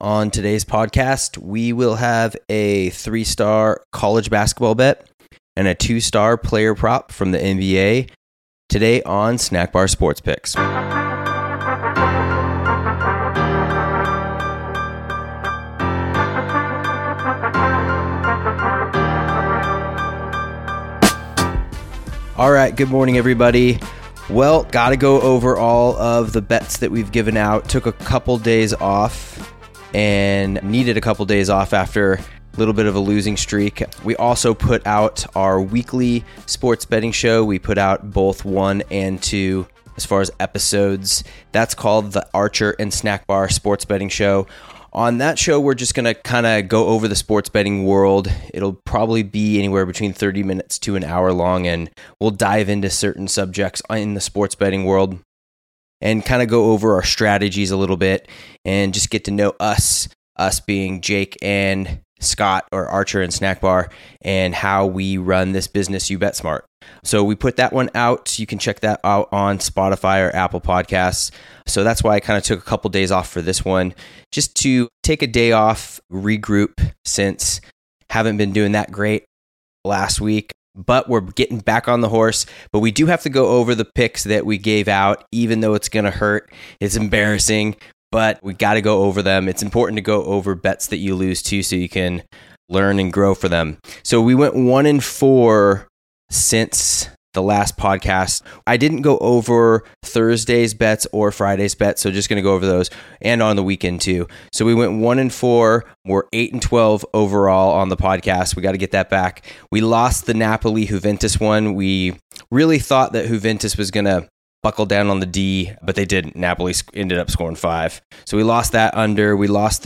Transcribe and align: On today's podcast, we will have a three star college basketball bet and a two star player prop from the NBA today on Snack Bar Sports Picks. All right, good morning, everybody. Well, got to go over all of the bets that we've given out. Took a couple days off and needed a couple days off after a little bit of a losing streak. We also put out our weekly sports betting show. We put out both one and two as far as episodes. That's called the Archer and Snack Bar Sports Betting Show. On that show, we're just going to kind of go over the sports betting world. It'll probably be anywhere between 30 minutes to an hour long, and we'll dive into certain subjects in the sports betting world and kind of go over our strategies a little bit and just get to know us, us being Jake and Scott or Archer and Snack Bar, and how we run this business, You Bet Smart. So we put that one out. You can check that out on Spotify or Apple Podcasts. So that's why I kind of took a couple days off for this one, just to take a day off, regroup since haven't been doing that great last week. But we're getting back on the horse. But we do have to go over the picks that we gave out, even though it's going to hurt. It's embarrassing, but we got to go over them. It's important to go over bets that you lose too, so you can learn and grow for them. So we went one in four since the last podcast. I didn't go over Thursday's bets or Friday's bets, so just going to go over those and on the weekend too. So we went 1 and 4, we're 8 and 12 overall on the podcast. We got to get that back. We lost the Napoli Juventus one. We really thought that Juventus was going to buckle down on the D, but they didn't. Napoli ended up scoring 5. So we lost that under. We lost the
On 0.00 0.30
today's 0.30 0.64
podcast, 0.64 1.38
we 1.38 1.72
will 1.72 1.96
have 1.96 2.36
a 2.48 2.90
three 2.90 3.24
star 3.24 3.82
college 3.90 4.30
basketball 4.30 4.76
bet 4.76 5.10
and 5.56 5.66
a 5.66 5.74
two 5.74 5.98
star 5.98 6.36
player 6.36 6.76
prop 6.76 7.10
from 7.10 7.32
the 7.32 7.38
NBA 7.38 8.08
today 8.68 9.02
on 9.02 9.38
Snack 9.38 9.72
Bar 9.72 9.88
Sports 9.88 10.20
Picks. 10.20 10.54
All 22.36 22.52
right, 22.52 22.72
good 22.76 22.88
morning, 22.88 23.18
everybody. 23.18 23.80
Well, 24.30 24.62
got 24.62 24.90
to 24.90 24.96
go 24.96 25.20
over 25.22 25.56
all 25.56 25.96
of 25.96 26.32
the 26.32 26.40
bets 26.40 26.76
that 26.76 26.92
we've 26.92 27.10
given 27.10 27.36
out. 27.36 27.68
Took 27.68 27.86
a 27.86 27.92
couple 27.92 28.38
days 28.38 28.72
off 28.74 29.57
and 29.94 30.62
needed 30.62 30.96
a 30.96 31.00
couple 31.00 31.24
days 31.26 31.50
off 31.50 31.72
after 31.72 32.14
a 32.14 32.56
little 32.56 32.74
bit 32.74 32.86
of 32.86 32.94
a 32.94 33.00
losing 33.00 33.36
streak. 33.36 33.82
We 34.04 34.16
also 34.16 34.54
put 34.54 34.86
out 34.86 35.24
our 35.36 35.60
weekly 35.60 36.24
sports 36.46 36.84
betting 36.84 37.12
show. 37.12 37.44
We 37.44 37.58
put 37.58 37.78
out 37.78 38.10
both 38.10 38.44
one 38.44 38.82
and 38.90 39.22
two 39.22 39.66
as 39.96 40.06
far 40.06 40.20
as 40.20 40.30
episodes. 40.40 41.24
That's 41.52 41.74
called 41.74 42.12
the 42.12 42.26
Archer 42.32 42.74
and 42.78 42.92
Snack 42.92 43.26
Bar 43.26 43.48
Sports 43.48 43.84
Betting 43.84 44.08
Show. 44.08 44.46
On 44.92 45.18
that 45.18 45.38
show, 45.38 45.60
we're 45.60 45.74
just 45.74 45.94
going 45.94 46.06
to 46.06 46.14
kind 46.14 46.46
of 46.46 46.68
go 46.68 46.86
over 46.86 47.08
the 47.08 47.14
sports 47.14 47.50
betting 47.50 47.84
world. 47.84 48.32
It'll 48.54 48.72
probably 48.72 49.22
be 49.22 49.58
anywhere 49.58 49.84
between 49.84 50.14
30 50.14 50.42
minutes 50.42 50.78
to 50.80 50.96
an 50.96 51.04
hour 51.04 51.32
long, 51.32 51.66
and 51.66 51.90
we'll 52.18 52.30
dive 52.30 52.70
into 52.70 52.88
certain 52.88 53.28
subjects 53.28 53.82
in 53.90 54.14
the 54.14 54.20
sports 54.20 54.54
betting 54.54 54.84
world 54.84 55.18
and 56.00 56.24
kind 56.24 56.42
of 56.42 56.48
go 56.48 56.72
over 56.72 56.94
our 56.94 57.02
strategies 57.02 57.70
a 57.70 57.76
little 57.76 57.96
bit 57.96 58.28
and 58.64 58.94
just 58.94 59.10
get 59.10 59.24
to 59.24 59.30
know 59.30 59.54
us, 59.60 60.08
us 60.36 60.60
being 60.60 61.00
Jake 61.00 61.36
and 61.42 62.00
Scott 62.20 62.66
or 62.72 62.88
Archer 62.88 63.22
and 63.22 63.32
Snack 63.32 63.60
Bar, 63.60 63.90
and 64.22 64.54
how 64.54 64.86
we 64.86 65.18
run 65.18 65.52
this 65.52 65.68
business, 65.68 66.10
You 66.10 66.18
Bet 66.18 66.34
Smart. 66.36 66.64
So 67.04 67.22
we 67.22 67.34
put 67.34 67.56
that 67.56 67.72
one 67.72 67.90
out. 67.94 68.38
You 68.38 68.46
can 68.46 68.58
check 68.58 68.80
that 68.80 69.00
out 69.04 69.28
on 69.32 69.58
Spotify 69.58 70.26
or 70.26 70.34
Apple 70.34 70.60
Podcasts. 70.60 71.30
So 71.66 71.84
that's 71.84 72.02
why 72.02 72.14
I 72.14 72.20
kind 72.20 72.36
of 72.36 72.44
took 72.44 72.58
a 72.58 72.64
couple 72.64 72.90
days 72.90 73.10
off 73.12 73.30
for 73.30 73.42
this 73.42 73.64
one, 73.64 73.94
just 74.32 74.56
to 74.62 74.88
take 75.02 75.22
a 75.22 75.26
day 75.26 75.52
off, 75.52 76.00
regroup 76.12 76.92
since 77.04 77.60
haven't 78.10 78.38
been 78.38 78.52
doing 78.52 78.72
that 78.72 78.90
great 78.90 79.24
last 79.84 80.20
week. 80.20 80.50
But 80.78 81.08
we're 81.08 81.20
getting 81.20 81.58
back 81.58 81.88
on 81.88 82.00
the 82.00 82.08
horse. 82.08 82.46
But 82.72 82.78
we 82.78 82.92
do 82.92 83.06
have 83.06 83.22
to 83.22 83.28
go 83.28 83.48
over 83.48 83.74
the 83.74 83.84
picks 83.84 84.24
that 84.24 84.46
we 84.46 84.58
gave 84.58 84.86
out, 84.86 85.24
even 85.32 85.60
though 85.60 85.74
it's 85.74 85.88
going 85.88 86.04
to 86.04 86.10
hurt. 86.10 86.52
It's 86.80 86.96
embarrassing, 86.96 87.76
but 88.12 88.38
we 88.44 88.54
got 88.54 88.74
to 88.74 88.80
go 88.80 89.02
over 89.02 89.20
them. 89.20 89.48
It's 89.48 89.62
important 89.62 89.96
to 89.96 90.02
go 90.02 90.22
over 90.24 90.54
bets 90.54 90.86
that 90.86 90.98
you 90.98 91.16
lose 91.16 91.42
too, 91.42 91.64
so 91.64 91.74
you 91.74 91.88
can 91.88 92.22
learn 92.68 93.00
and 93.00 93.12
grow 93.12 93.34
for 93.34 93.48
them. 93.48 93.78
So 94.04 94.22
we 94.22 94.34
went 94.34 94.54
one 94.54 94.86
in 94.86 95.00
four 95.00 95.88
since 96.30 97.08
the 97.34 97.42
last 97.42 97.76
podcast. 97.76 98.42
I 98.66 98.76
didn't 98.76 99.02
go 99.02 99.18
over 99.18 99.84
Thursday's 100.02 100.74
bets 100.74 101.06
or 101.12 101.30
Friday's 101.30 101.74
bets, 101.74 102.00
so 102.02 102.10
just 102.10 102.28
going 102.28 102.38
to 102.38 102.42
go 102.42 102.54
over 102.54 102.66
those 102.66 102.90
and 103.20 103.42
on 103.42 103.56
the 103.56 103.62
weekend 103.62 104.00
too. 104.00 104.26
So 104.52 104.64
we 104.64 104.74
went 104.74 105.00
1 105.00 105.18
and 105.18 105.32
4, 105.32 105.84
we're 106.06 106.24
8 106.32 106.52
and 106.52 106.62
12 106.62 107.06
overall 107.14 107.72
on 107.74 107.88
the 107.88 107.96
podcast. 107.96 108.56
We 108.56 108.62
got 108.62 108.72
to 108.72 108.78
get 108.78 108.92
that 108.92 109.10
back. 109.10 109.44
We 109.70 109.80
lost 109.80 110.26
the 110.26 110.34
Napoli 110.34 110.86
Juventus 110.86 111.38
one. 111.38 111.74
We 111.74 112.14
really 112.50 112.78
thought 112.78 113.12
that 113.12 113.26
Juventus 113.26 113.76
was 113.76 113.90
going 113.90 114.06
to 114.06 114.28
buckle 114.62 114.86
down 114.86 115.08
on 115.08 115.20
the 115.20 115.26
D, 115.26 115.72
but 115.82 115.94
they 115.94 116.04
didn't. 116.04 116.34
Napoli 116.34 116.74
ended 116.92 117.18
up 117.18 117.30
scoring 117.30 117.54
5. 117.54 118.02
So 118.26 118.36
we 118.36 118.42
lost 118.42 118.72
that 118.72 118.94
under. 118.94 119.36
We 119.36 119.46
lost 119.46 119.76
the 119.76 119.76